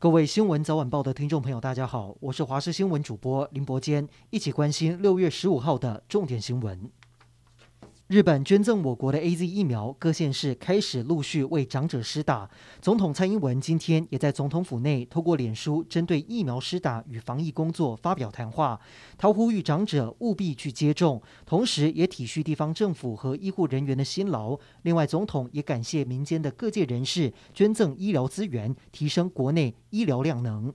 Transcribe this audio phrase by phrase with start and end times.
[0.00, 6.88] 各位新闻早晚报的听众朋友，大家好，我是华视新闻主播林伯坚，一起关心六月十五号的重点新闻。
[8.08, 12.48] 日本捐赠我国的 AZ 疫苗，各县市开始陆续为长者施打。
[12.80, 18.80] 总统蔡英文今天也在总统府内透过脸书，针对疫苗施打与防疫工作发表谈话，
[19.18, 24.58] 他呼吁长者务必去接种，同时也体恤地方政府和医护人员的辛劳。
[24.84, 30.72] 另外，总统也感谢民间的各界人士捐赠医疗资源，提升国内医疗量能。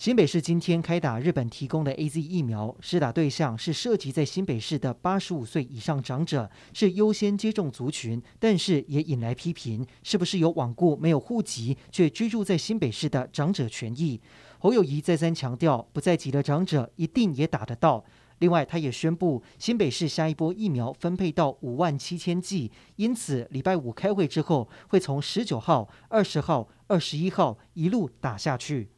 [0.00, 14.18] 新北市今天开打日本提供的 AZ 疫苗，施打对象是涉及在新北市的八十五岁以上长者，是优先接种族群，但是也引来批评，是不是有罔顾没有户籍却居住在新北市的长者权益？
[14.58, 18.02] 侯友谊再三强调，不在籍的长者一定也打得到。
[18.38, 28.88] 另外，他也宣布新北市下一波疫苗分配到五万七千剂，因此礼拜五开会之后，会从十九号、二十号、二十一号一路打下去。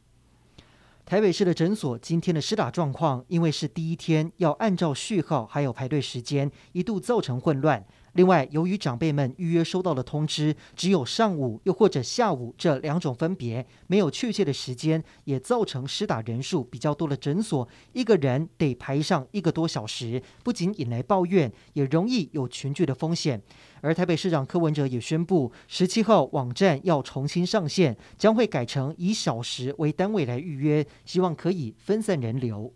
[1.05, 7.85] 台北市的诊所今天的施打状况，因为是第一天，要按照序号还有排队时间，一度造成混乱。
[8.13, 23.41] 另外，由于长辈们预约收到的通知只有上午又或者下午这两种分别，没有确切的时间，也造成施打人数比较多的诊所，一个人得排上一个多小时，不仅引来抱怨，也容易有群聚的风险。
[23.81, 32.71] 而台北市长柯文哲也宣布，十七号网站要重新上线，将会改成以小时为单位来预约，希望可以分散人流。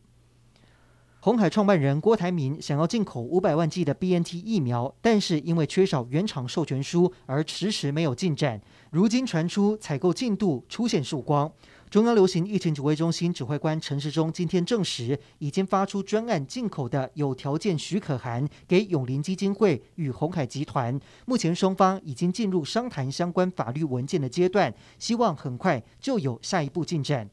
[1.28, 8.62] 鸿海创办人郭台铭想要进口五百万剂的 BNT 疫苗，但是因为缺少原厂授权书而迟迟没有进展。
[8.92, 11.52] 如今传出采购进度出现曙光。
[11.90, 20.98] 中央流行疫情指挥中心指挥官陈时中今天证实，已经发出专案进口的有条件许可函给永林基金会与鸿海集团。
[21.26, 27.30] 目前双方已经进入商谈相关法律文件的阶段，希望很快就有下一步进展。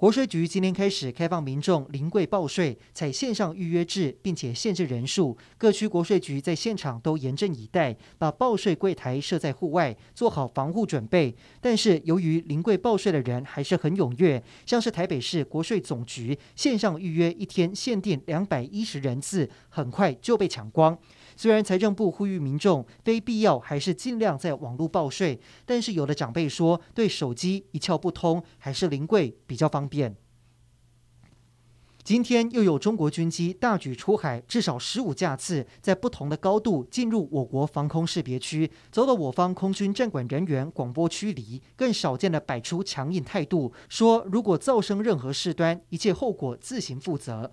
[0.00, 5.36] 国税局今天开始开放民众临柜报税，采线上预约制，并且限制人数。
[5.58, 11.36] 各区国税局在现场都严阵以待，把报税柜台设在户外，做好防护准备。
[11.60, 20.98] 但是由于临柜报税的人还是很踊跃，像是台北市国税总局线上预约一天限定两百一十人次，很快就被抢光。
[21.36, 30.16] 虽然财政部呼吁民众非必要还是尽量在网络报税，但是有的长辈说对手机一窍不通，还是临柜比较方便。
[32.02, 47.52] 今天又有中国军机大举出海，至少十五架次在不同的高度进入我国防空识别区，遭到我方空军战管人员广播驱离，更少见的摆出强硬态度，说如果造成任何事端，一切后果自行负责。